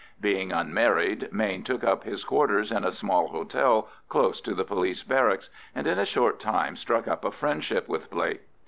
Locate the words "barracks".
5.03-5.51